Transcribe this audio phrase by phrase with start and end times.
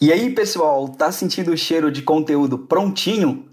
[0.00, 3.48] E aí, pessoal, tá sentindo o cheiro de conteúdo prontinho?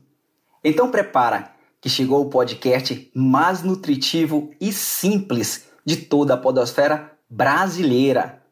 [0.64, 1.50] Então prepara,
[1.82, 8.44] que chegou o podcast mais nutritivo e simples de toda a podosfera brasileira.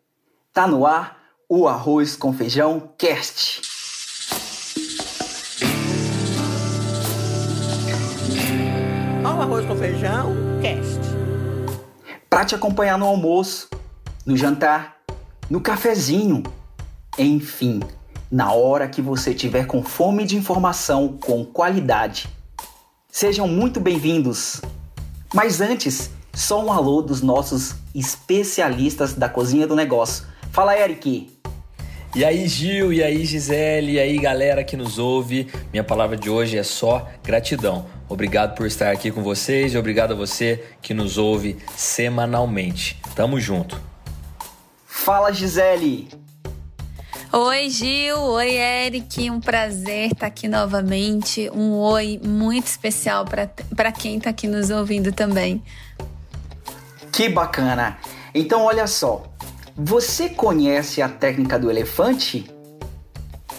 [0.52, 3.62] Tá no ar o Arroz com Feijão Cast.
[9.24, 10.34] O Arroz com Feijão
[10.64, 11.00] Cast.
[12.28, 13.70] Para te acompanhar no almoço,
[14.26, 14.98] no jantar,
[15.48, 16.42] no cafezinho
[17.18, 17.80] enfim,
[18.32, 22.28] na hora que você tiver com fome de informação com qualidade.
[23.12, 24.62] Sejam muito bem-vindos!
[25.34, 30.26] Mas antes, só um alô dos nossos especialistas da cozinha do negócio.
[30.52, 31.32] Fala, Eric!
[32.16, 35.48] E aí, Gil, e aí, Gisele, e aí, galera que nos ouve.
[35.72, 37.88] Minha palavra de hoje é só gratidão.
[38.08, 43.02] Obrigado por estar aqui com vocês e obrigado a você que nos ouve semanalmente.
[43.16, 43.82] Tamo junto.
[44.86, 46.23] Fala, Gisele!
[47.36, 48.16] Oi, Gil.
[48.16, 49.32] Oi, Eric.
[49.32, 51.50] Um prazer estar aqui novamente.
[51.50, 55.60] Um oi muito especial para quem está aqui nos ouvindo também.
[57.12, 57.98] Que bacana!
[58.36, 59.24] Então, olha só.
[59.76, 62.46] Você conhece a técnica do elefante?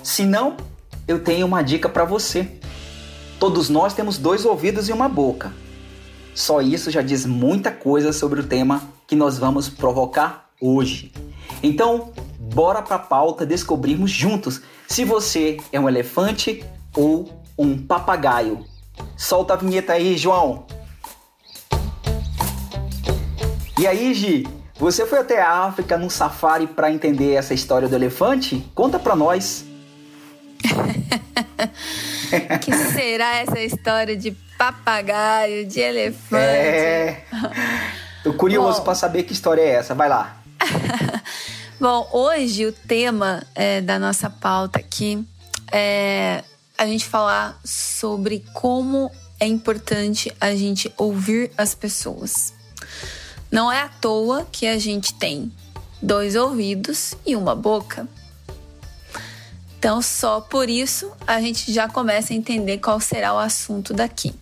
[0.05, 0.57] Se não,
[1.09, 2.49] eu tenho uma dica para você.
[3.41, 5.53] Todos nós temos dois ouvidos e uma boca.
[6.33, 11.13] Só isso já diz muita coisa sobre o tema que nós vamos provocar hoje.
[11.61, 12.13] Então,
[12.53, 16.65] bora para a pauta descobrirmos juntos se você é um elefante
[16.97, 17.29] ou
[17.59, 18.65] um papagaio.
[19.17, 20.67] Solta a vinheta aí, João.
[23.79, 27.95] E aí, Gi, você foi até a África num safari para entender essa história do
[27.95, 28.65] elefante?
[28.75, 29.65] Conta para nós.
[32.63, 36.43] que será essa história de papagaio, de elefante?
[36.45, 37.25] É.
[38.23, 39.95] Tô curioso para saber que história é essa.
[39.95, 40.44] Vai lá.
[41.81, 45.27] Bom, hoje o tema é, da nossa pauta aqui
[45.73, 46.45] é
[46.79, 52.55] a gente falar sobre como é importante a gente ouvir as pessoas.
[53.51, 55.53] Não é à toa que a gente tem
[56.01, 58.07] dois ouvidos e uma boca.
[59.77, 64.33] Então, só por isso a gente já começa a entender qual será o assunto daqui.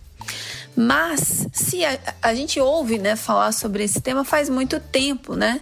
[0.75, 5.61] Mas se a, a gente ouve, né, falar sobre esse tema faz muito tempo, né?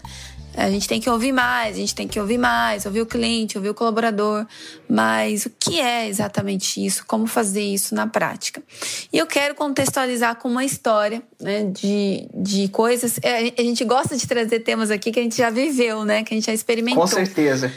[0.56, 3.57] A gente tem que ouvir mais, a gente tem que ouvir mais, ouvir o cliente,
[3.57, 4.45] ouvir o colaborador.
[4.88, 7.06] Mas o que é exatamente isso?
[7.06, 8.62] Como fazer isso na prática?
[9.13, 13.17] E eu quero contextualizar com uma história né, de, de coisas.
[13.23, 16.23] É, a gente gosta de trazer temas aqui que a gente já viveu, né?
[16.23, 17.01] Que a gente já experimentou.
[17.01, 17.72] Com certeza.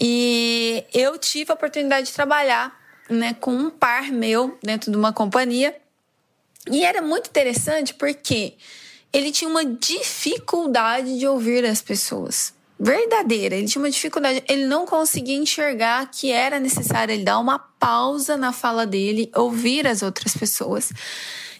[0.00, 2.74] E eu tive a oportunidade de trabalhar
[3.08, 5.76] né, com um par meu dentro de uma companhia.
[6.70, 8.54] E era muito interessante porque
[9.12, 12.54] ele tinha uma dificuldade de ouvir as pessoas.
[12.78, 17.58] Verdadeira, ele tinha uma dificuldade, ele não conseguia enxergar que era necessário ele dar uma
[17.58, 20.92] pausa na fala dele, ouvir as outras pessoas.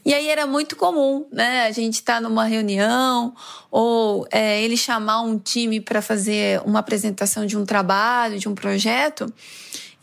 [0.05, 1.65] E aí era muito comum, né?
[1.67, 3.33] A gente estar tá numa reunião
[3.71, 8.55] ou é, ele chamar um time para fazer uma apresentação de um trabalho, de um
[8.55, 9.33] projeto.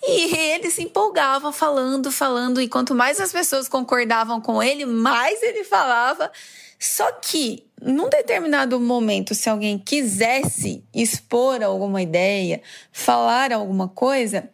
[0.01, 5.43] E ele se empolgava falando, falando, e quanto mais as pessoas concordavam com ele, mais
[5.43, 6.31] ele falava.
[6.79, 14.49] Só que, num determinado momento, se alguém quisesse expor alguma ideia, falar alguma coisa,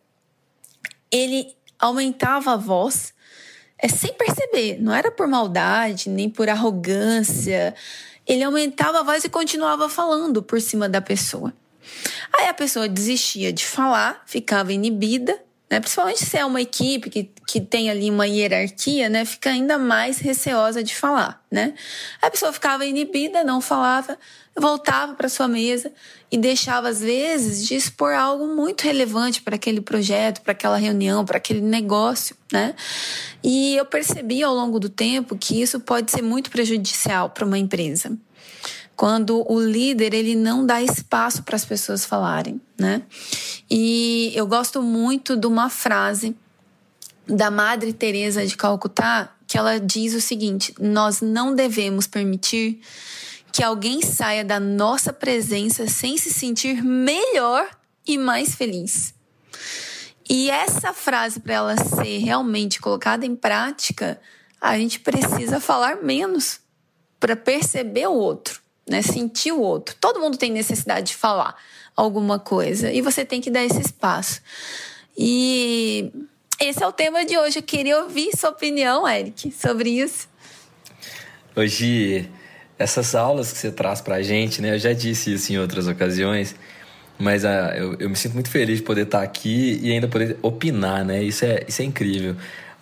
[1.11, 3.13] ele aumentava a voz
[3.77, 4.81] é, sem perceber.
[4.81, 7.75] Não era por maldade, nem por arrogância.
[8.25, 11.53] Ele aumentava a voz e continuava falando por cima da pessoa.
[12.35, 15.79] Aí a pessoa desistia de falar, ficava inibida né?
[15.79, 19.25] Principalmente se é uma equipe que, que tem ali uma hierarquia, né?
[19.25, 21.73] Fica ainda mais receosa de falar, né?
[22.21, 24.17] A pessoa ficava inibida, não falava,
[24.55, 25.91] voltava para sua mesa
[26.31, 31.25] e deixava às vezes de expor algo muito relevante para aquele projeto, para aquela reunião,
[31.25, 32.75] para aquele negócio, né?
[33.43, 37.57] E eu percebi ao longo do tempo que isso pode ser muito prejudicial para uma
[37.57, 38.15] empresa
[38.95, 43.03] quando o líder ele não dá espaço para as pessoas falarem, né?
[43.69, 46.35] E eu gosto muito de uma frase
[47.27, 52.79] da Madre Teresa de Calcutá, que ela diz o seguinte: nós não devemos permitir
[53.51, 57.67] que alguém saia da nossa presença sem se sentir melhor
[58.05, 59.13] e mais feliz.
[60.27, 64.19] E essa frase para ela ser realmente colocada em prática,
[64.59, 66.59] a gente precisa falar menos
[67.19, 69.01] para perceber o outro né?
[69.01, 69.95] Sentir o outro.
[69.99, 71.55] Todo mundo tem necessidade de falar
[71.95, 74.41] alguma coisa e você tem que dar esse espaço.
[75.17, 76.11] E
[76.59, 77.59] esse é o tema de hoje.
[77.59, 80.27] Eu queria ouvir sua opinião, Eric, sobre isso.
[81.55, 82.29] Hoje,
[82.77, 84.75] essas aulas que você traz pra gente, né?
[84.75, 86.55] Eu já disse isso em outras ocasiões.
[87.17, 90.37] Mas uh, eu, eu me sinto muito feliz de poder estar aqui e ainda poder
[90.41, 91.23] opinar, né?
[91.23, 92.35] Isso é, isso é incrível.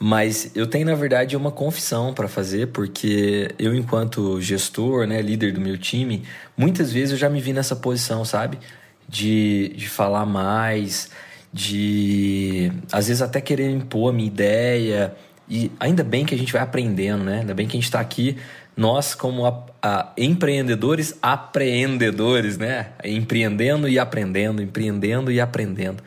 [0.05, 5.53] Mas eu tenho, na verdade, uma confissão para fazer, porque eu, enquanto gestor, né, líder
[5.53, 6.23] do meu time,
[6.57, 8.59] muitas vezes eu já me vi nessa posição, sabe?
[9.07, 11.09] De, de falar mais,
[11.53, 15.15] de às vezes até querer impor a minha ideia.
[15.47, 17.39] E ainda bem que a gente vai aprendendo, né?
[17.39, 18.35] Ainda bem que a gente está aqui,
[18.75, 22.87] nós, como a, a, empreendedores, apreendedores, né?
[23.05, 26.03] Empreendendo e aprendendo, empreendendo e aprendendo.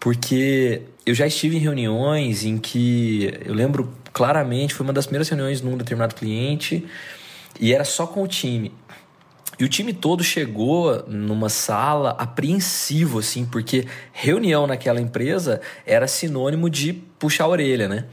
[0.00, 5.28] Porque eu já estive em reuniões em que eu lembro claramente, foi uma das primeiras
[5.28, 6.86] reuniões num determinado cliente
[7.58, 8.72] e era só com o time.
[9.58, 16.68] E o time todo chegou numa sala apreensivo, assim, porque reunião naquela empresa era sinônimo
[16.68, 18.04] de puxar a orelha, né?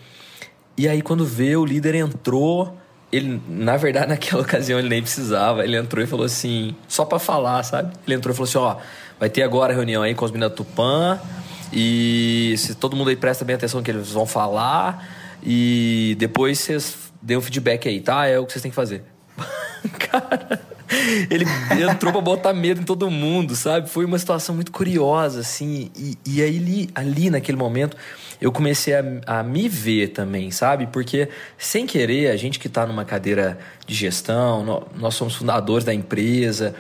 [0.78, 2.76] E aí, quando vê, o líder entrou.
[3.12, 5.64] Ele, na verdade, naquela ocasião ele nem precisava.
[5.64, 7.94] Ele entrou e falou assim, só para falar, sabe?
[8.08, 8.78] Ele entrou e falou assim: ó,
[9.20, 11.20] vai ter agora a reunião aí com os meninos da Tupã.
[11.72, 15.08] E se todo mundo aí presta bem atenção no que eles vão falar.
[15.44, 18.28] E depois vocês dêem um feedback aí, tá?
[18.28, 19.04] É o que vocês têm que fazer.
[20.00, 20.62] Cara,
[21.30, 21.46] ele
[21.84, 23.90] entrou pra botar medo em todo mundo, sabe?
[23.90, 25.92] Foi uma situação muito curiosa, assim.
[25.96, 27.98] E, e aí, ali, ali naquele momento,
[28.40, 30.88] eu comecei a, a, me ver também, sabe?
[30.88, 35.94] Porque, sem querer, a gente que tá numa cadeira de gestão, nós somos fundadores da
[35.94, 36.76] empresa,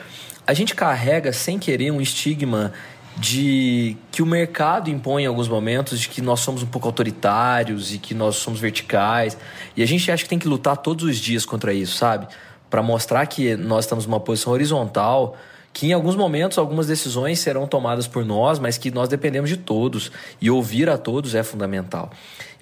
[0.48, 2.74] a gente carrega, sem querer, um estigma
[3.18, 7.94] de que o mercado impõe em alguns momentos de que nós somos um pouco autoritários
[7.94, 9.38] e que nós somos verticais.
[9.76, 12.28] E a gente acha que tem que lutar todos os dias contra isso, sabe?
[12.70, 15.38] Para mostrar que nós estamos numa posição horizontal,
[15.72, 19.58] que em alguns momentos algumas decisões serão tomadas por nós, mas que nós dependemos de
[19.58, 22.12] todos e ouvir a todos é fundamental.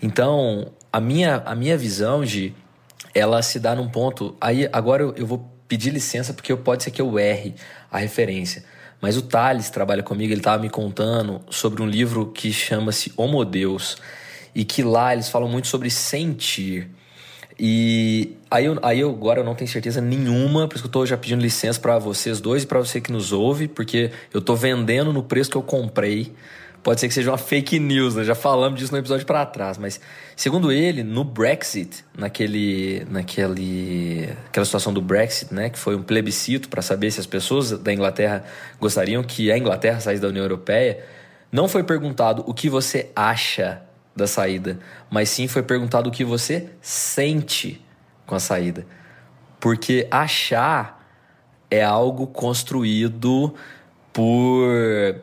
[0.02, 2.54] Então, a minha a minha visão de
[3.16, 6.92] ela se dá num ponto, aí agora eu, eu vou pedir licença porque pode ser
[6.92, 7.56] que eu erre
[7.92, 8.64] a referência
[9.04, 13.44] mas o Thales trabalha comigo, ele estava me contando sobre um livro que chama-se Homo
[13.44, 13.98] Deus,
[14.56, 16.90] e que lá eles falam muito sobre sentir.
[17.60, 20.90] E aí eu, aí eu agora eu não tenho certeza nenhuma, por isso que eu
[20.90, 24.40] estou já pedindo licença para vocês dois e para você que nos ouve, porque eu
[24.40, 26.32] estou vendendo no preço que eu comprei
[26.83, 28.25] Pode ser que seja uma fake news, né?
[28.25, 30.01] já falamos disso no episódio para trás, mas
[30.35, 36.68] segundo ele, no Brexit, naquele, naquele, aquela situação do Brexit, né, que foi um plebiscito
[36.68, 38.44] para saber se as pessoas da Inglaterra
[38.81, 41.01] gostariam que a Inglaterra saísse da União Europeia,
[41.50, 43.81] não foi perguntado o que você acha
[44.13, 44.77] da saída,
[45.09, 47.81] mas sim foi perguntado o que você sente
[48.25, 48.85] com a saída.
[49.57, 51.01] Porque achar
[51.71, 53.53] é algo construído
[54.13, 54.69] por,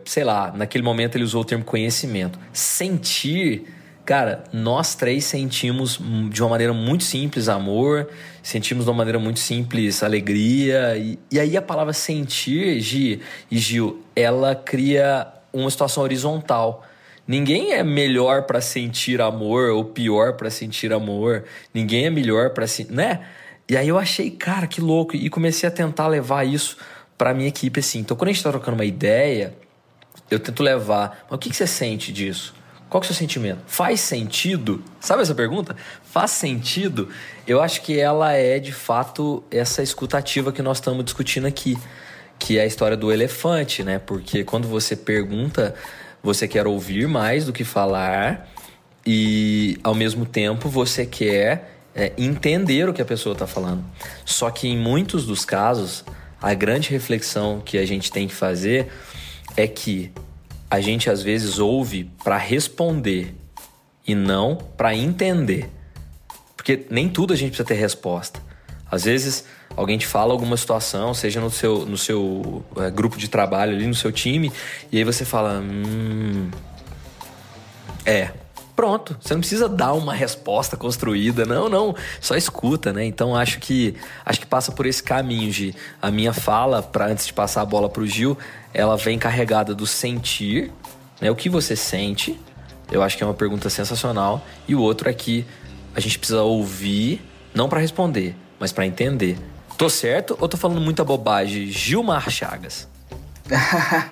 [0.05, 2.39] sei lá, naquele momento ele usou o termo conhecimento.
[2.53, 3.73] Sentir,
[4.05, 8.09] cara, nós três sentimos de uma maneira muito simples amor,
[8.43, 10.97] sentimos de uma maneira muito simples alegria.
[10.99, 16.85] E, e aí a palavra sentir, Gi e Gil, ela cria uma situação horizontal.
[17.29, 21.45] Ninguém é melhor para sentir amor ou pior para sentir amor.
[21.73, 23.21] Ninguém é melhor para sentir, né?
[23.69, 26.77] E aí eu achei, cara, que louco e comecei a tentar levar isso
[27.21, 27.99] para minha equipe assim.
[27.99, 29.53] Então, quando a gente está trocando uma ideia,
[30.31, 31.27] eu tento levar.
[31.29, 32.55] Mas o que, que você sente disso?
[32.89, 33.59] Qual é o seu sentimento?
[33.67, 34.83] Faz sentido?
[34.99, 35.77] Sabe essa pergunta?
[36.03, 37.11] Faz sentido?
[37.47, 41.77] Eu acho que ela é de fato essa escutativa que nós estamos discutindo aqui,
[42.39, 43.99] que é a história do elefante, né?
[43.99, 45.75] Porque quando você pergunta,
[46.23, 48.49] você quer ouvir mais do que falar
[49.07, 53.85] e ao mesmo tempo você quer é, entender o que a pessoa está falando.
[54.25, 56.03] Só que em muitos dos casos
[56.43, 58.91] a grande reflexão que a gente tem que fazer
[59.57, 60.11] é que
[60.71, 63.35] a gente às vezes ouve para responder
[64.07, 65.69] e não para entender.
[66.57, 68.41] Porque nem tudo a gente precisa ter resposta.
[68.91, 69.45] Às vezes
[69.77, 73.87] alguém te fala alguma situação, seja no seu, no seu é, grupo de trabalho ali,
[73.87, 74.53] no seu time,
[74.91, 76.51] e aí você fala: Hum.
[78.05, 78.31] É,
[78.81, 79.15] pronto.
[79.21, 81.95] Você não precisa dar uma resposta construída, não, não.
[82.19, 83.05] Só escuta, né?
[83.05, 83.95] Então acho que
[84.25, 87.67] acho que passa por esse caminho de a minha fala para antes de passar a
[87.67, 88.39] bola pro Gil,
[88.73, 90.73] ela vem carregada do sentir,
[91.21, 91.31] né?
[91.31, 92.41] O que você sente?
[92.91, 94.43] Eu acho que é uma pergunta sensacional.
[94.67, 95.45] E o outro é que
[95.95, 97.21] a gente precisa ouvir,
[97.55, 99.37] não para responder, mas para entender.
[99.77, 101.67] Tô certo ou tô falando muita bobagem?
[101.67, 102.89] Gilmar Chagas.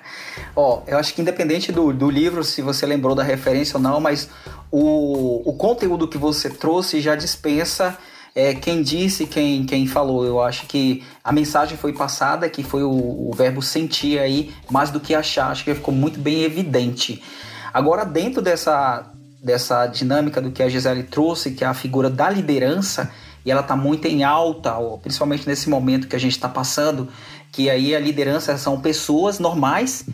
[0.55, 3.99] Ó, eu acho que independente do, do livro, se você lembrou da referência ou não,
[3.99, 4.29] mas
[4.71, 7.97] o, o conteúdo que você trouxe já dispensa
[8.35, 10.25] é, quem disse, quem, quem falou.
[10.25, 14.89] Eu acho que a mensagem foi passada, que foi o, o verbo sentir aí, mais
[14.91, 15.51] do que achar.
[15.51, 17.21] Acho que ficou muito bem evidente.
[17.73, 19.11] Agora, dentro dessa,
[19.43, 23.11] dessa dinâmica do que a Gisele trouxe, que é a figura da liderança,
[23.45, 27.07] e ela está muito em alta, principalmente nesse momento que a gente está passando,
[27.51, 30.05] que aí a liderança são pessoas normais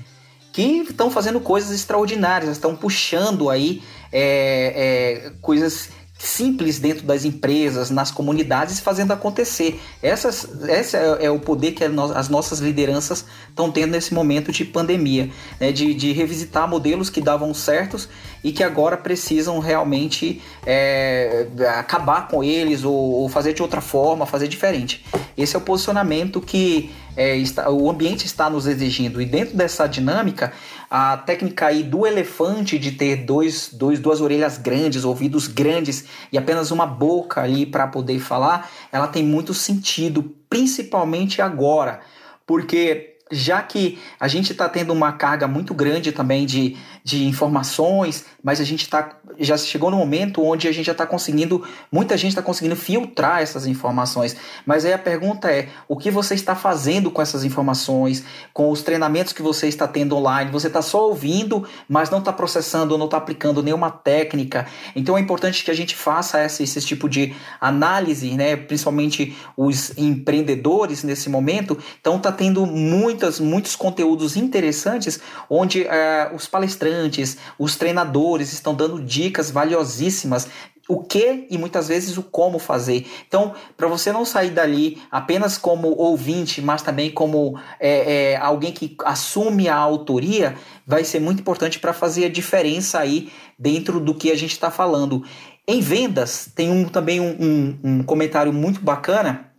[0.54, 3.84] que estão fazendo coisas extraordinárias, estão puxando aí
[4.18, 9.82] é, é, coisas simples dentro das empresas, nas comunidades, fazendo acontecer.
[10.02, 14.64] Essas, esse é, é o poder que as nossas lideranças estão tendo nesse momento de
[14.64, 15.30] pandemia,
[15.60, 15.74] né?
[15.74, 18.08] de, de revisitar modelos que davam certos
[18.42, 24.26] e que agora precisam realmente é, acabar com eles ou, ou, fazer de outra forma,
[24.26, 25.06] fazer diferente.
[25.38, 29.22] Esse é o posicionamento que é, está, o ambiente está nos exigindo.
[29.22, 30.54] E dentro dessa dinâmica,
[30.90, 36.38] a técnica aí do elefante de ter dois, dois, duas orelhas grandes, ouvidos grandes e
[36.38, 42.02] apenas uma boca ali para poder falar, ela tem muito sentido, principalmente agora,
[42.46, 48.26] porque já que a gente está tendo uma carga muito grande também de, de informações,
[48.44, 52.16] mas a gente tá, já chegou no momento onde a gente já está conseguindo, muita
[52.18, 54.36] gente está conseguindo filtrar essas informações.
[54.64, 58.84] Mas aí a pergunta é: o que você está fazendo com essas informações, com os
[58.84, 60.52] treinamentos que você está tendo online?
[60.52, 64.68] Você está só ouvindo, mas não está processando, não está aplicando nenhuma técnica.
[64.96, 68.56] Então é importante que a gente faça esse, esse tipo de análise, né?
[68.56, 71.76] principalmente os empreendedores nesse momento.
[72.00, 72.68] Então está tendo
[73.16, 75.20] muitas, muitos conteúdos interessantes
[75.50, 80.48] onde uh, os palestrantes, os treinadores, estão dando dicas valiosíssimas
[80.88, 83.08] o que e muitas vezes o como fazer.
[83.28, 88.72] Então, para você não sair dali apenas como ouvinte, mas também como é, é, alguém
[88.72, 90.56] que assume a autoria,
[90.86, 94.70] vai ser muito importante para fazer a diferença aí dentro do que a gente está
[94.70, 95.24] falando.
[95.68, 99.56] Em vendas, tem um, também um, um, um comentário muito bacana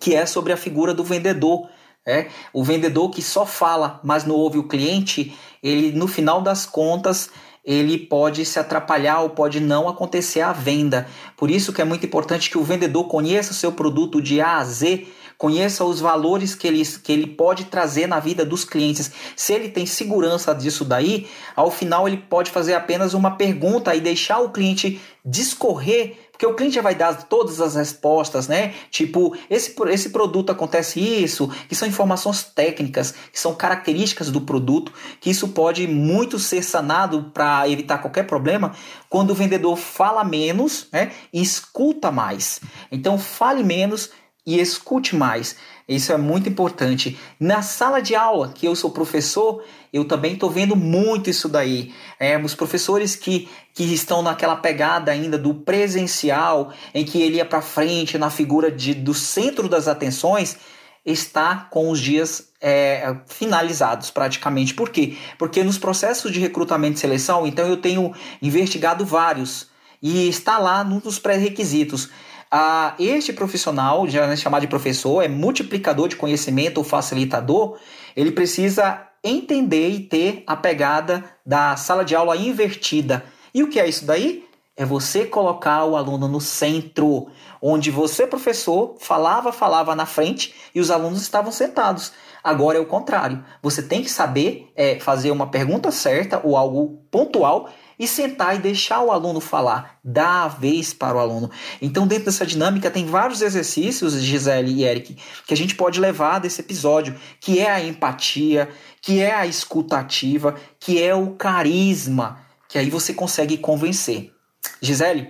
[0.00, 1.68] que é sobre a figura do vendedor.
[2.06, 6.66] É, o vendedor que só fala, mas não ouve o cliente, ele no final das
[6.66, 7.30] contas
[7.64, 11.08] ele pode se atrapalhar ou pode não acontecer a venda.
[11.34, 14.58] Por isso que é muito importante que o vendedor conheça o seu produto de A
[14.58, 15.06] a Z,
[15.38, 19.10] conheça os valores que ele, que ele pode trazer na vida dos clientes.
[19.34, 24.00] Se ele tem segurança disso daí, ao final ele pode fazer apenas uma pergunta e
[24.00, 28.74] deixar o cliente discorrer porque o cliente já vai dar todas as respostas, né?
[28.90, 34.92] Tipo, esse, esse produto acontece isso, que são informações técnicas, que são características do produto,
[35.20, 38.72] que isso pode muito ser sanado para evitar qualquer problema
[39.08, 42.60] quando o vendedor fala menos né, e escuta mais.
[42.92, 44.10] Então, fale menos
[44.46, 45.56] e escute mais.
[45.88, 47.18] Isso é muito importante.
[47.38, 51.94] Na sala de aula, que eu sou professor, eu também estou vendo muito isso daí.
[52.18, 57.44] É, os professores que, que estão naquela pegada ainda do presencial, em que ele ia
[57.44, 60.56] para frente na figura de, do centro das atenções,
[61.04, 64.72] está com os dias é, finalizados praticamente.
[64.72, 65.18] Por quê?
[65.38, 69.68] Porque nos processos de recrutamento e seleção, então eu tenho investigado vários
[70.02, 72.08] e está lá num dos pré-requisitos
[72.56, 77.76] ah, este profissional, é chamado de professor, é multiplicador de conhecimento ou facilitador,
[78.14, 83.24] ele precisa entender e ter a pegada da sala de aula invertida.
[83.52, 84.46] E o que é isso daí?
[84.76, 87.26] É você colocar o aluno no centro,
[87.60, 92.12] onde você, professor, falava, falava na frente e os alunos estavam sentados.
[92.44, 93.44] Agora é o contrário.
[93.62, 98.58] Você tem que saber é, fazer uma pergunta certa ou algo pontual e sentar e
[98.58, 101.50] deixar o aluno falar, dar a vez para o aluno.
[101.80, 106.38] Então, dentro dessa dinâmica, tem vários exercícios, Gisele e Eric, que a gente pode levar
[106.38, 108.68] desse episódio, que é a empatia,
[109.00, 114.32] que é a escutativa, que é o carisma, que aí você consegue convencer.
[114.80, 115.28] Gisele,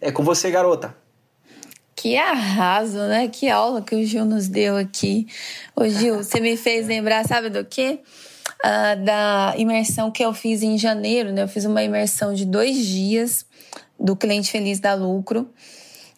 [0.00, 0.96] é com você, garota.
[2.00, 3.26] Que arraso, né?
[3.26, 5.26] Que aula que o Gil nos deu aqui.
[5.74, 8.00] Ô, Gil, você me fez lembrar, sabe do quê?
[8.64, 11.42] Uh, da imersão que eu fiz em janeiro, né?
[11.42, 13.44] Eu fiz uma imersão de dois dias
[13.98, 15.48] do Cliente Feliz da Lucro.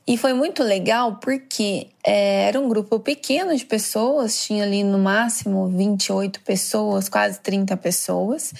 [0.06, 4.99] E foi muito legal porque é, era um grupo pequeno de pessoas, tinha ali no
[4.99, 8.52] máximo 28 pessoas, quase 30 pessoas.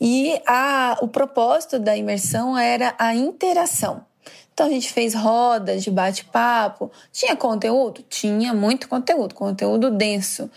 [0.00, 4.04] E a, o propósito da imersão era a interação.
[4.52, 6.90] Então a gente fez rodas de bate-papo.
[7.12, 8.04] Tinha conteúdo?
[8.08, 10.50] Tinha muito conteúdo, conteúdo denso.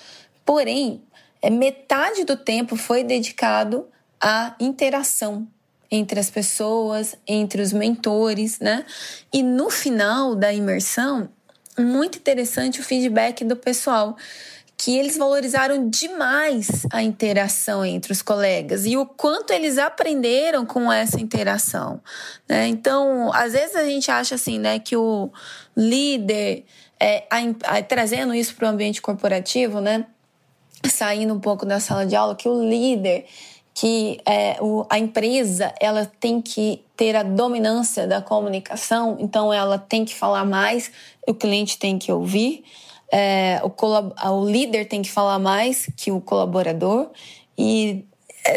[0.43, 1.01] Porém,
[1.49, 3.87] metade do tempo foi dedicado
[4.19, 5.47] à interação
[5.91, 8.85] entre as pessoas, entre os mentores, né?
[9.31, 11.29] E no final da imersão,
[11.77, 14.15] muito interessante o feedback do pessoal,
[14.77, 20.91] que eles valorizaram demais a interação entre os colegas e o quanto eles aprenderam com
[20.91, 22.01] essa interação,
[22.47, 22.67] né?
[22.67, 25.31] Então, às vezes a gente acha assim, né, que o
[25.77, 26.65] líder
[26.99, 30.05] é, a, a, trazendo isso para o ambiente corporativo, né?
[30.83, 33.25] Saindo um pouco da sala de aula, que o líder,
[33.73, 39.77] que é, o, a empresa, ela tem que ter a dominância da comunicação, então ela
[39.77, 40.91] tem que falar mais,
[41.27, 42.63] o cliente tem que ouvir,
[43.11, 47.09] é, o, o líder tem que falar mais que o colaborador,
[47.57, 48.05] e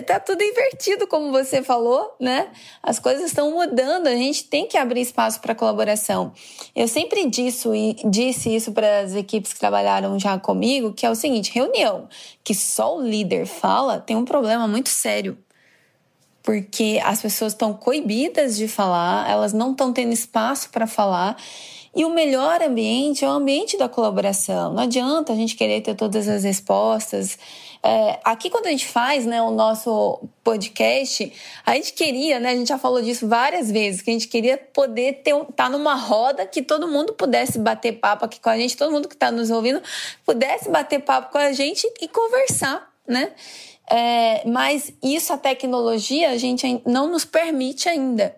[0.07, 2.49] tá tudo invertido, como você falou, né?
[2.83, 6.33] As coisas estão mudando, a gente tem que abrir espaço para colaboração.
[6.75, 7.69] Eu sempre disse,
[8.09, 12.09] disse isso para as equipes que trabalharam já comigo, que é o seguinte: reunião
[12.49, 15.37] que só o líder fala tem um problema muito sério.
[16.43, 21.37] Porque as pessoas estão coibidas de falar, elas não estão tendo espaço para falar.
[21.99, 24.73] E o melhor ambiente é o ambiente da colaboração.
[24.73, 27.37] Não adianta a gente querer ter todas as respostas.
[27.83, 31.33] É, aqui, quando a gente faz né, o nosso podcast,
[31.67, 32.51] a gente queria, né?
[32.51, 35.97] A gente já falou disso várias vezes, que a gente queria poder estar tá numa
[35.97, 39.33] roda que todo mundo pudesse bater papo aqui com a gente, todo mundo que está
[39.33, 39.83] nos ouvindo
[40.25, 43.33] pudesse bater papo com a gente e conversar, né?
[43.91, 48.37] É, mas isso a tecnologia a gente não nos permite ainda.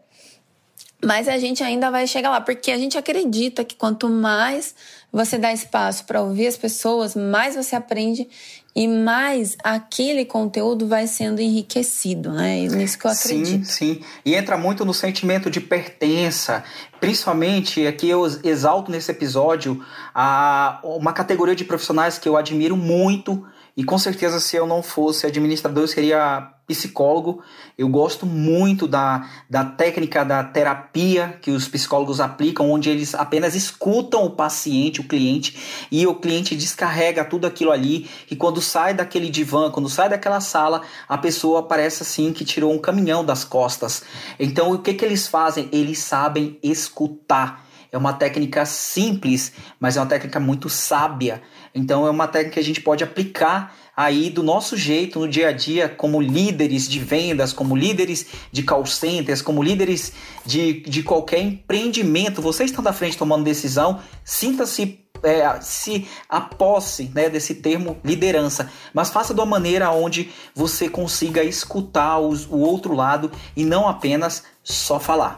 [1.05, 4.75] Mas a gente ainda vai chegar lá, porque a gente acredita que quanto mais
[5.11, 8.29] você dá espaço para ouvir as pessoas, mais você aprende
[8.77, 12.65] e mais aquele conteúdo vai sendo enriquecido, né?
[12.65, 13.65] É nisso que eu acredito.
[13.67, 14.05] Sim, sim.
[14.25, 16.63] E entra muito no sentimento de pertença.
[17.01, 23.45] Principalmente, aqui eu exalto nesse episódio a, uma categoria de profissionais que eu admiro muito
[23.77, 27.43] e com certeza, se eu não fosse administrador, eu seria psicólogo.
[27.77, 33.57] Eu gosto muito da, da técnica da terapia que os psicólogos aplicam, onde eles apenas
[33.57, 35.59] escutam o paciente, o cliente,
[35.91, 38.09] e o cliente descarrega tudo aquilo ali.
[38.31, 42.73] E quando sai daquele divã, quando sai daquela sala, a pessoa parece assim que tirou
[42.73, 44.05] um caminhão das costas.
[44.39, 45.69] Então, o que, que eles fazem?
[45.73, 47.67] Eles sabem escutar.
[47.93, 51.43] É uma técnica simples, mas é uma técnica muito sábia.
[51.75, 55.49] Então é uma técnica que a gente pode aplicar aí do nosso jeito no dia
[55.49, 60.15] a dia, como líderes de vendas, como líderes de call centers, como líderes
[60.47, 62.41] de, de qualquer empreendimento.
[62.41, 68.73] Vocês estão da frente tomando decisão, sinta-se é, se a posse né, desse termo liderança,
[68.95, 73.87] mas faça de uma maneira onde você consiga escutar os, o outro lado e não
[73.87, 75.37] apenas só falar.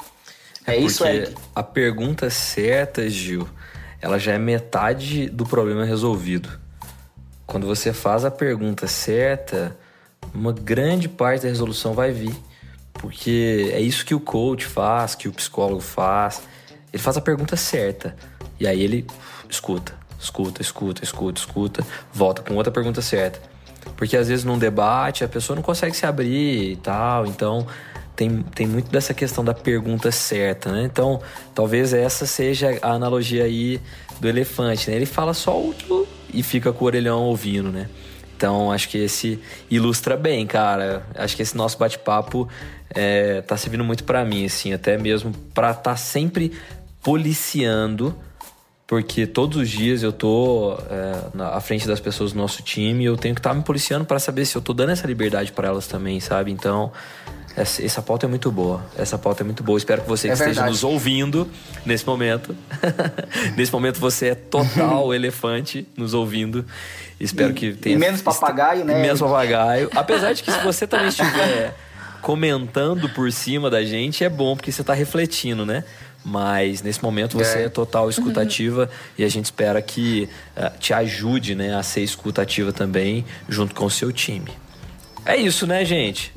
[0.64, 1.35] É, é isso aí.
[1.52, 3.48] A pergunta certa, Gil,
[4.01, 6.62] ela já é metade do problema resolvido.
[7.53, 9.77] Quando você faz a pergunta certa,
[10.33, 12.35] uma grande parte da resolução vai vir.
[12.95, 16.41] Porque é isso que o coach faz, que o psicólogo faz.
[16.91, 18.17] Ele faz a pergunta certa.
[18.59, 19.07] E aí ele
[19.51, 23.38] escuta, escuta, escuta, escuta, escuta, volta com outra pergunta certa.
[23.99, 27.27] Porque às vezes num debate a pessoa não consegue se abrir e tal.
[27.27, 27.67] Então
[28.17, 30.85] tem, tem muito dessa questão da pergunta certa, né?
[30.85, 31.21] Então,
[31.55, 33.79] talvez essa seja a analogia aí
[34.21, 34.97] do elefante, né?
[34.97, 35.75] Ele fala só o
[36.33, 37.88] e fica com o orelhão ouvindo, né?
[38.37, 39.38] Então, acho que esse
[39.71, 41.07] ilustra bem, cara.
[41.14, 42.49] Acho que esse nosso bate-papo
[42.90, 46.53] é, tá servindo muito para mim, assim, até mesmo para estar tá sempre
[47.03, 48.16] policiando,
[48.92, 53.05] porque todos os dias eu tô é, na, à frente das pessoas do nosso time
[53.05, 55.07] e eu tenho que estar tá me policiando para saber se eu tô dando essa
[55.07, 56.52] liberdade para elas também, sabe?
[56.52, 56.92] Então,
[57.57, 58.85] essa, essa pauta é muito boa.
[58.94, 59.78] Essa pauta é muito boa.
[59.78, 61.48] Espero que você é esteja nos ouvindo
[61.87, 62.55] nesse momento.
[63.57, 66.62] nesse momento você é total elefante nos ouvindo.
[67.18, 67.96] Espero e, que tenha.
[67.96, 69.00] E menos papagaio, né?
[69.00, 69.88] Menos papagaio.
[69.96, 71.74] Apesar de que se você também estiver
[72.20, 75.83] comentando por cima da gente, é bom, porque você está refletindo, né?
[76.24, 80.94] Mas nesse momento você é, é total escutativa e a gente espera que uh, te
[80.94, 84.52] ajude né, a ser escutativa também junto com o seu time.
[85.24, 86.32] É isso, né, gente?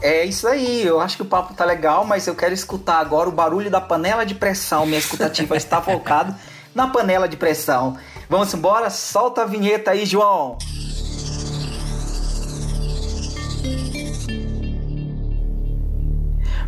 [0.00, 3.28] É isso aí, eu acho que o papo tá legal, mas eu quero escutar agora
[3.28, 4.84] o barulho da panela de pressão.
[4.84, 6.36] Minha escutativa está focada
[6.74, 7.96] na panela de pressão.
[8.28, 8.90] Vamos embora?
[8.90, 10.58] Solta a vinheta aí, João.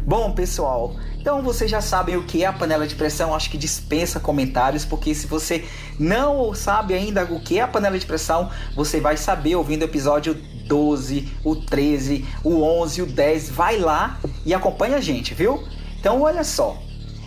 [0.02, 3.57] Bom, pessoal, então vocês já sabem o que é a panela de pressão, acho que
[3.57, 5.64] dispensa comentários, porque se você
[5.98, 9.87] não sabe ainda o que é a panela de pressão, você vai saber ouvindo o
[9.87, 13.50] episódio 12, o 13, o 11, o 10.
[13.50, 15.66] Vai lá e acompanha a gente, viu?
[15.98, 16.76] Então olha só,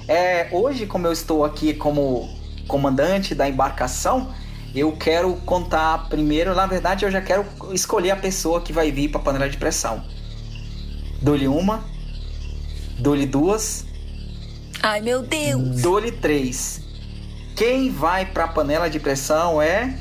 [0.08, 2.30] é, hoje como eu estou aqui como
[2.68, 4.32] comandante da embarcação,
[4.76, 9.10] eu quero contar primeiro, na verdade eu já quero escolher a pessoa que vai vir
[9.10, 10.04] para a panela de pressão.
[11.20, 11.84] Dou-lhe uma,
[13.00, 13.86] dou-lhe duas,
[14.82, 15.82] Ai, meu Deus!
[15.82, 16.82] Dole 3.
[17.56, 19.98] Quem vai pra panela de pressão é.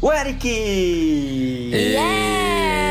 [0.00, 0.48] O Eric!
[1.72, 2.85] Yeah!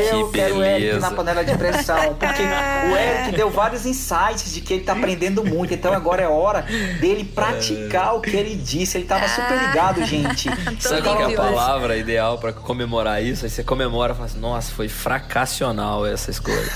[0.00, 2.14] Eu que quero o Eric na panela de pressão.
[2.14, 5.74] Porque o Eric deu vários insights de que ele tá aprendendo muito.
[5.74, 6.62] Então agora é hora
[7.00, 8.98] dele praticar o que ele disse.
[8.98, 10.48] Ele tava super ligado, gente.
[10.80, 13.44] Sabe qual é a palavra ideal para comemorar isso?
[13.44, 16.56] Aí você comemora e fala assim, nossa, foi fracassional essa escolha.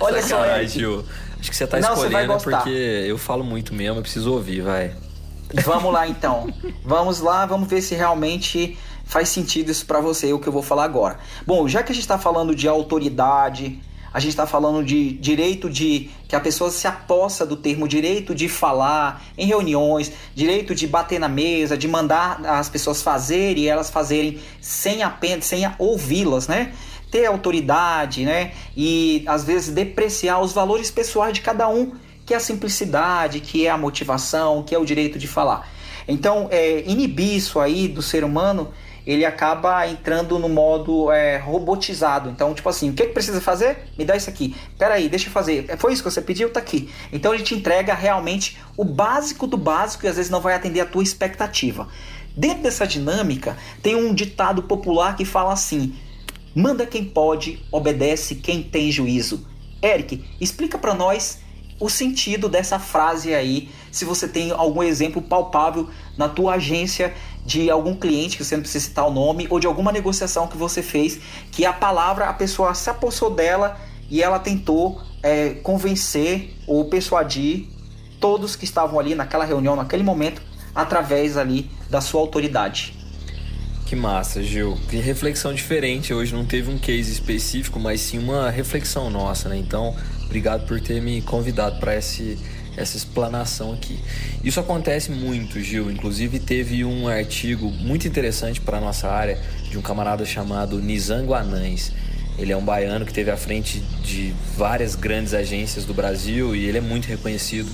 [0.00, 1.04] Olha só, Eric.
[1.42, 4.60] Acho que você tá Não, escolhendo você porque eu falo muito mesmo, eu preciso ouvir,
[4.60, 4.94] vai.
[5.64, 6.52] Vamos lá então.
[6.84, 10.62] Vamos lá, vamos ver se realmente faz sentido isso para você, o que eu vou
[10.62, 11.18] falar agora.
[11.46, 13.80] Bom, já que a gente está falando de autoridade,
[14.12, 18.34] a gente está falando de direito de que a pessoa se apossa do termo direito
[18.34, 23.68] de falar em reuniões, direito de bater na mesa, de mandar as pessoas fazerem e
[23.68, 26.74] elas fazerem sem apenas sem ouvi-las, né?
[27.10, 28.52] Ter autoridade, né?
[28.76, 31.92] E às vezes depreciar os valores pessoais de cada um,
[32.26, 35.68] que é a simplicidade, que é a motivação, que é o direito de falar.
[36.06, 38.72] Então, é, inibir isso aí do ser humano
[39.06, 42.30] ele acaba entrando no modo é, robotizado.
[42.30, 43.90] Então, tipo assim, o que, que precisa fazer?
[43.98, 44.56] Me dá isso aqui.
[44.78, 45.66] Peraí, deixa eu fazer.
[45.68, 46.50] É, foi isso que você pediu?
[46.50, 46.88] Tá aqui.
[47.12, 50.80] Então, ele te entrega realmente o básico do básico e às vezes não vai atender
[50.80, 51.88] a tua expectativa.
[52.36, 55.94] Dentro dessa dinâmica, tem um ditado popular que fala assim:
[56.54, 59.46] manda quem pode, obedece quem tem juízo.
[59.82, 61.40] Eric, explica para nós
[61.82, 67.12] o sentido dessa frase aí, se você tem algum exemplo palpável na tua agência
[67.44, 70.56] de algum cliente, que você não precisa citar o nome, ou de alguma negociação que
[70.56, 71.18] você fez,
[71.50, 73.78] que a palavra, a pessoa se apossou dela
[74.08, 77.66] e ela tentou é, convencer ou persuadir
[78.20, 80.40] todos que estavam ali naquela reunião, naquele momento,
[80.74, 82.94] através ali da sua autoridade.
[83.84, 84.78] Que massa, Gil.
[84.88, 86.14] Que reflexão diferente.
[86.14, 89.58] Hoje não teve um case específico, mas sim uma reflexão nossa, né?
[89.58, 92.38] Então, obrigado por ter me convidado para esse
[92.76, 93.98] essa explanação aqui.
[94.42, 95.90] Isso acontece muito, Gil.
[95.90, 99.38] Inclusive teve um artigo muito interessante para nossa área
[99.70, 101.92] de um camarada chamado Nizango Anães.
[102.38, 106.64] Ele é um baiano que teve à frente de várias grandes agências do Brasil e
[106.64, 107.70] ele é muito reconhecido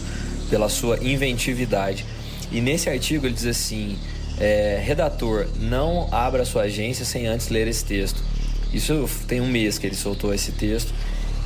[0.51, 2.05] pela sua inventividade.
[2.51, 3.97] E nesse artigo ele diz assim:
[4.41, 8.23] é, redator, não abra sua agência sem antes ler esse texto.
[8.73, 10.93] Isso tem um mês que ele soltou esse texto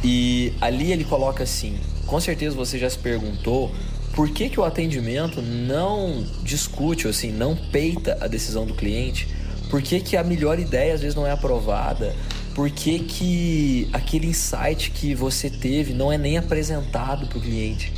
[0.02, 1.76] e ali ele coloca assim:
[2.12, 3.72] com certeza você já se perguntou
[4.14, 9.26] por que, que o atendimento não discute, assim, não peita a decisão do cliente?
[9.70, 12.14] Por que, que a melhor ideia às vezes não é aprovada?
[12.54, 17.90] Por que, que aquele insight que você teve não é nem apresentado para o cliente?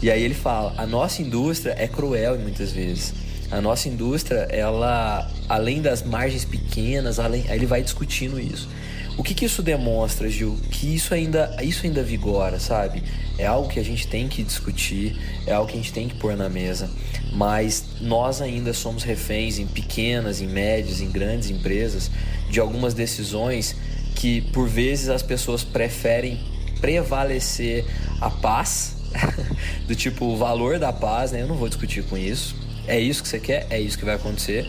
[0.00, 3.12] E aí ele fala: a nossa indústria é cruel muitas vezes.
[3.50, 8.66] A nossa indústria, ela, além das margens pequenas, além, ele vai discutindo isso.
[9.16, 10.58] O que, que isso demonstra, Gil?
[10.70, 13.02] Que isso ainda, isso ainda vigora, sabe?
[13.38, 16.14] É algo que a gente tem que discutir, é algo que a gente tem que
[16.14, 16.90] pôr na mesa,
[17.32, 22.10] mas nós ainda somos reféns em pequenas, em médias, em grandes empresas
[22.50, 23.76] de algumas decisões
[24.14, 26.40] que por vezes as pessoas preferem
[26.80, 27.84] prevalecer
[28.20, 28.96] a paz,
[29.86, 31.42] do tipo o valor da paz, né?
[31.42, 32.56] Eu não vou discutir com isso.
[32.86, 34.68] É isso que você quer, é isso que vai acontecer.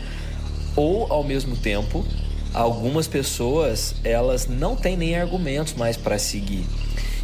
[0.75, 2.05] Ou ao mesmo tempo
[2.53, 6.65] algumas pessoas elas não têm nem argumentos mais para seguir.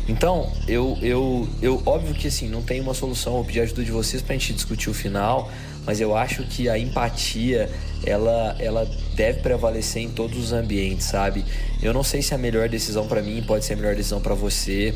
[0.07, 3.91] Então, eu, eu, eu, óbvio que assim, não tem uma solução, vou pedir ajuda de
[3.91, 5.51] vocês para a gente discutir o final,
[5.85, 7.69] mas eu acho que a empatia,
[8.03, 11.45] ela, ela deve prevalecer em todos os ambientes, sabe?
[11.79, 14.33] Eu não sei se a melhor decisão para mim pode ser a melhor decisão para
[14.33, 14.95] você,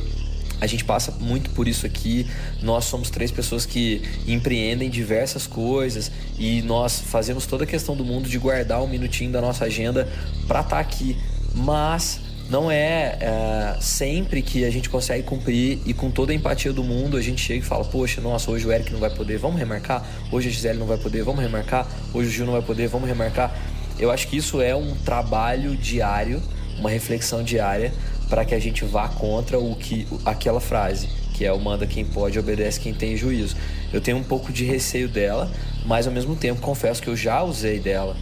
[0.62, 2.28] a gente passa muito por isso aqui.
[2.62, 8.06] Nós somos três pessoas que empreendem diversas coisas e nós fazemos toda a questão do
[8.06, 10.08] mundo de guardar um minutinho da nossa agenda
[10.48, 11.18] para estar tá aqui.
[11.56, 16.74] Mas não é, é, sempre que a gente consegue cumprir e com toda a empatia
[16.74, 19.38] do mundo a gente chega e fala: Poxa, nossa, hoje o Eric não vai poder,
[19.38, 20.06] vamos remarcar.
[20.32, 21.88] Hoje a Gisele não vai poder, vamos remarcar.
[22.14, 23.56] Hoje o Gil não vai poder, vamos remarcar.
[23.98, 26.42] Eu acho que isso é um trabalho diário,
[26.80, 27.94] uma reflexão diária
[28.34, 32.04] para que a gente vá contra o que aquela frase, que é o manda quem
[32.04, 33.56] pode, obedece quem tem juízo.
[33.94, 35.52] Eu tenho um pouco de receio dela,
[35.86, 38.18] mas ao mesmo tempo confesso que eu já usei dela.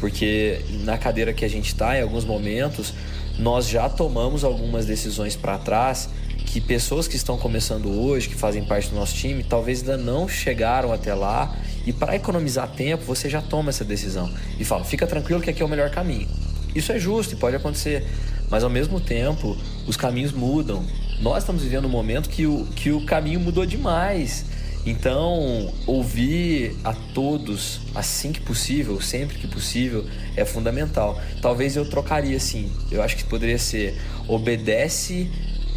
[0.00, 2.92] Porque na cadeira que a gente está, em alguns momentos,
[3.38, 6.10] nós já tomamos algumas decisões para trás
[6.44, 10.28] que pessoas que estão começando hoje, que fazem parte do nosso time, talvez ainda não
[10.28, 11.56] chegaram até lá
[11.86, 14.30] e para economizar tempo você já toma essa decisão
[14.60, 16.28] e fala: fica tranquilo que aqui é o melhor caminho.
[16.74, 18.06] Isso é justo e pode acontecer,
[18.50, 19.56] mas ao mesmo tempo
[19.86, 20.84] os caminhos mudam.
[21.20, 24.44] Nós estamos vivendo um momento que o, que o caminho mudou demais.
[24.86, 30.06] Então, ouvir a todos assim que possível, sempre que possível,
[30.36, 31.20] é fundamental.
[31.42, 32.72] Talvez eu trocaria assim.
[32.90, 35.28] Eu acho que poderia ser obedece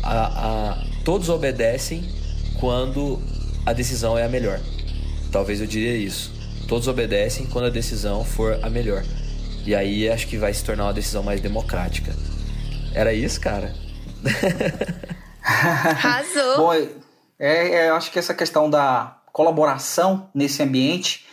[0.03, 2.03] a, a todos obedecem
[2.60, 3.19] quando
[3.65, 4.60] a decisão é a melhor.
[5.31, 6.31] Talvez eu diria isso.
[6.67, 9.03] Todos obedecem quando a decisão for a melhor.
[9.65, 12.15] E aí acho que vai se tornar uma decisão mais democrática.
[12.93, 13.73] Era isso, cara?
[15.43, 16.58] Arrasou!
[16.58, 16.89] Bom, é,
[17.39, 21.25] é, eu acho que essa questão da colaboração nesse ambiente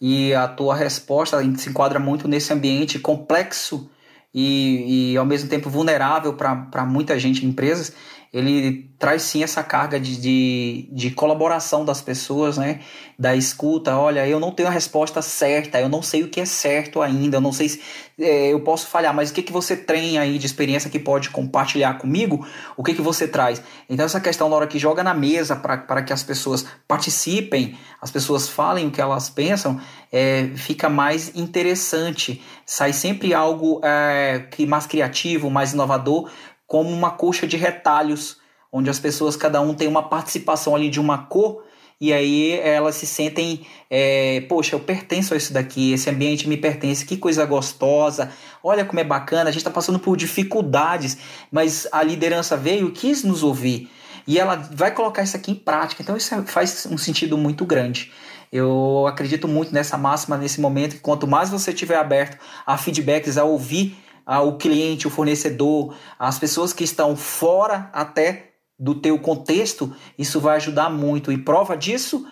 [0.00, 3.88] e a tua resposta se enquadra muito nesse ambiente complexo
[4.34, 7.92] e, e ao mesmo tempo vulnerável para muita gente em empresas.
[8.32, 12.80] Ele traz sim essa carga de, de, de, colaboração das pessoas, né?
[13.18, 16.46] Da escuta, olha, eu não tenho a resposta certa, eu não sei o que é
[16.46, 17.80] certo ainda, eu não sei se
[18.18, 21.30] é, eu posso falhar, mas o que, que você tem aí de experiência que pode
[21.30, 22.46] compartilhar comigo?
[22.76, 23.62] O que, que você traz?
[23.88, 28.10] Então, essa questão na hora que joga na mesa para que as pessoas participem, as
[28.10, 32.42] pessoas falem o que elas pensam, é, fica mais interessante.
[32.64, 36.30] Sai sempre algo é, que mais criativo, mais inovador,
[36.72, 38.38] como uma coxa de retalhos,
[38.72, 41.64] onde as pessoas, cada um tem uma participação ali de uma cor,
[42.00, 46.56] e aí elas se sentem, é, poxa, eu pertenço a isso daqui, esse ambiente me
[46.56, 48.32] pertence, que coisa gostosa,
[48.64, 51.18] olha como é bacana, a gente está passando por dificuldades,
[51.50, 53.90] mas a liderança veio e quis nos ouvir,
[54.26, 58.10] e ela vai colocar isso aqui em prática, então isso faz um sentido muito grande.
[58.50, 63.36] Eu acredito muito nessa máxima nesse momento que quanto mais você estiver aberto a feedbacks,
[63.36, 63.94] a ouvir
[64.26, 70.56] o cliente, o fornecedor, as pessoas que estão fora até do teu contexto, isso vai
[70.56, 71.30] ajudar muito.
[71.30, 72.26] E prova disso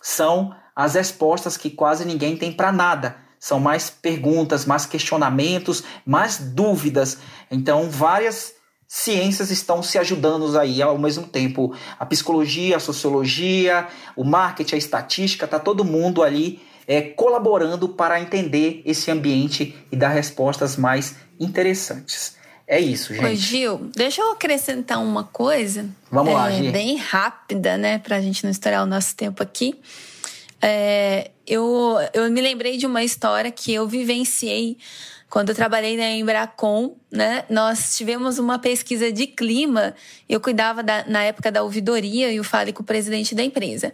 [0.00, 3.16] são as respostas que quase ninguém tem para nada.
[3.40, 7.18] São mais perguntas, mais questionamentos, mais dúvidas.
[7.50, 8.54] Então, várias
[8.86, 11.74] ciências estão se ajudando aí ao mesmo tempo.
[11.98, 18.20] A psicologia, a sociologia, o marketing, a estatística, tá todo mundo ali é, colaborando para
[18.20, 22.36] entender esse ambiente e dar respostas mais interessantes.
[22.66, 23.24] É isso, gente.
[23.24, 25.86] Oi, Gil, deixa eu acrescentar uma coisa.
[26.10, 26.70] Vamos é, lá, Gil.
[26.70, 27.98] Bem rápida, né?
[27.98, 29.80] Pra gente não estourar o nosso tempo aqui.
[30.60, 34.76] É, eu, eu me lembrei de uma história que eu vivenciei
[35.30, 39.94] quando eu trabalhei na Embracon, né, nós tivemos uma pesquisa de clima.
[40.26, 43.92] Eu cuidava da, na época da ouvidoria e eu falei com o presidente da empresa.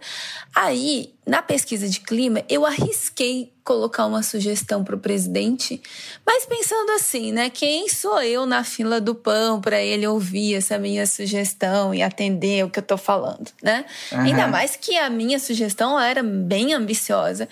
[0.55, 5.81] Aí, na pesquisa de clima, eu arrisquei colocar uma sugestão para o presidente,
[6.25, 10.77] mas pensando assim, né, quem sou eu na fila do pão para ele ouvir essa
[10.77, 13.83] minha sugestão e atender o que eu estou falando, né?
[14.11, 14.19] Uhum.
[14.19, 17.49] Ainda mais que a minha sugestão era bem ambiciosa.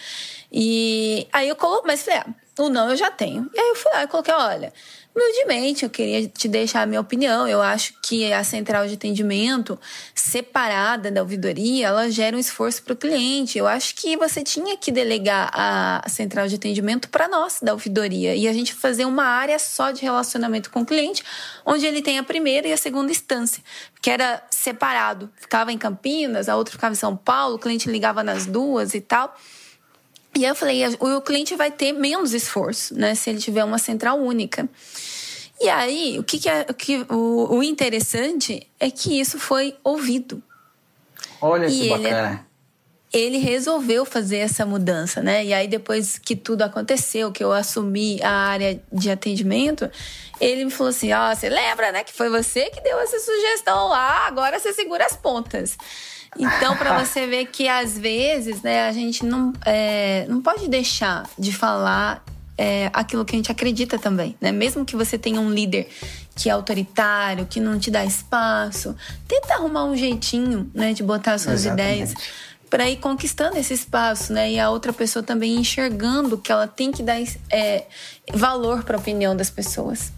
[0.52, 3.50] E aí eu coloquei, mas falei, ah, o não eu já tenho.
[3.54, 4.74] E aí eu fui lá e coloquei, olha,
[5.16, 7.48] humildemente eu queria te deixar a minha opinião.
[7.48, 9.80] Eu acho que a central de atendimento
[10.14, 13.58] separada da ouvidoria, ela gera um esforço para o cliente.
[13.58, 18.36] Eu acho que você tinha que delegar a central de atendimento para nós da ouvidoria
[18.36, 21.24] e a gente fazer uma área só de relacionamento com o cliente,
[21.66, 23.64] onde ele tem a primeira e a segunda instância,
[24.02, 25.32] que era separado.
[25.38, 29.02] Ficava em Campinas, a outra ficava em São Paulo, o cliente ligava nas duas e
[29.02, 29.36] tal.
[30.36, 33.14] E aí eu falei, o cliente vai ter menos esforço, né?
[33.14, 34.68] Se ele tiver uma central única.
[35.62, 39.76] E aí, o que, que é o, que, o, o interessante é que isso foi
[39.84, 40.42] ouvido.
[41.40, 42.48] Olha que ele, bacana.
[43.14, 45.46] Ele resolveu fazer essa mudança, né?
[45.46, 49.90] E aí, depois que tudo aconteceu, que eu assumi a área de atendimento,
[50.42, 52.04] ele me falou assim: Ó, oh, você lembra, né?
[52.04, 55.78] Que foi você que deu essa sugestão lá, agora você segura as pontas.
[56.38, 61.30] Então, para você ver que às vezes, né, a gente não, é, não pode deixar
[61.38, 62.24] de falar
[62.58, 64.52] é, aquilo que a gente acredita também, né?
[64.52, 65.88] Mesmo que você tenha um líder
[66.36, 68.96] que é autoritário, que não te dá espaço,
[69.28, 71.94] tenta arrumar um jeitinho, né, de botar suas Exatamente.
[71.94, 72.14] ideias
[72.70, 74.54] para ir conquistando esse espaço, né?
[74.54, 77.86] E a outra pessoa também enxergando que ela tem que dar é,
[78.34, 80.12] valor para a opinião das pessoas.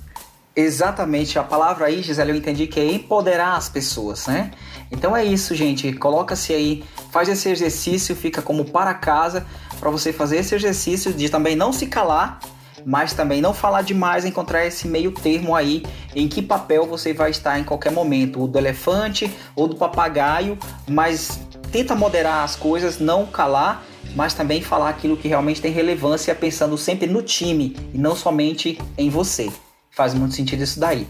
[0.56, 4.52] Exatamente, a palavra aí, Gisele, eu entendi que é empoderar as pessoas, né?
[4.90, 5.92] Então é isso, gente.
[5.92, 9.46] Coloca-se aí, faz esse exercício, fica como para casa
[9.82, 12.40] para você fazer esse exercício de também não se calar,
[12.86, 15.84] mas também não falar demais, encontrar esse meio termo aí
[16.16, 20.58] em que papel você vai estar em qualquer momento, o do elefante ou do papagaio,
[20.88, 21.38] mas
[21.70, 23.84] tenta moderar as coisas, não calar,
[24.16, 28.80] mas também falar aquilo que realmente tem relevância, pensando sempre no time e não somente
[28.98, 29.52] em você.
[29.96, 31.08] Faz muito sentido isso daí.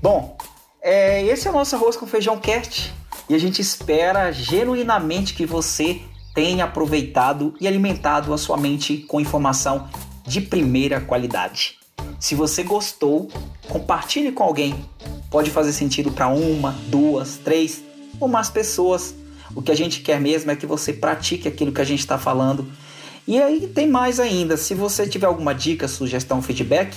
[0.00, 0.36] Bom,
[0.80, 2.94] é, esse é o nosso arroz com feijão cast
[3.28, 6.00] e a gente espera genuinamente que você
[6.34, 9.88] tenha aproveitado e alimentado a sua mente com informação
[10.26, 11.78] de primeira qualidade.
[12.20, 13.28] Se você gostou,
[13.68, 14.74] compartilhe com alguém.
[15.30, 17.82] Pode fazer sentido para uma, duas, três
[18.20, 19.14] ou mais pessoas.
[19.54, 22.18] O que a gente quer mesmo é que você pratique aquilo que a gente está
[22.18, 22.70] falando.
[23.26, 24.56] E aí tem mais ainda.
[24.56, 26.96] Se você tiver alguma dica, sugestão, feedback,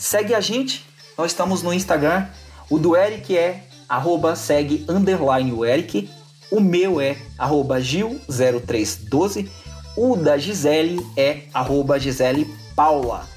[0.00, 0.82] Segue a gente,
[1.16, 2.26] nós estamos no Instagram.
[2.70, 6.08] O do Eric é arroba segue underline o Eric.
[6.50, 9.46] O meu é arroba Gil0312.
[9.94, 13.28] O da Gisele é arroba Gisele Paula.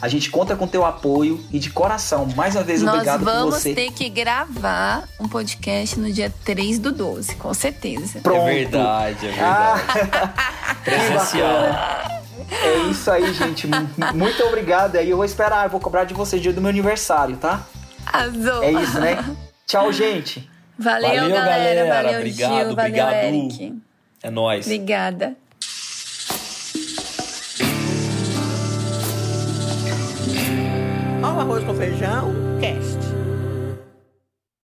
[0.00, 3.26] A gente conta com teu apoio e de coração, mais uma vez, Nós obrigado por
[3.26, 3.34] você.
[3.34, 8.20] Nós vamos ter que gravar um podcast no dia 3 do 12, com certeza.
[8.20, 8.48] Pronto.
[8.48, 9.82] É verdade, é verdade.
[9.92, 10.74] Ah.
[10.82, 12.17] Presencial.
[12.50, 13.68] É isso aí, gente.
[14.14, 14.96] Muito obrigado.
[14.96, 17.66] Aí eu vou esperar, eu vou cobrar de vocês dia do meu aniversário, tá?
[18.06, 18.62] Azul.
[18.62, 19.36] É isso, né?
[19.66, 20.48] Tchau, gente.
[20.78, 21.86] Valeu, valeu galera.
[21.86, 21.94] galera.
[22.02, 22.58] Valeu, obrigado, Gil.
[22.58, 23.14] Valeu, obrigado.
[23.14, 23.82] Eric.
[24.22, 24.66] É nóis.
[24.66, 25.36] Obrigada.
[31.22, 32.32] Olha o arroz com feijão.
[32.60, 32.77] Quer?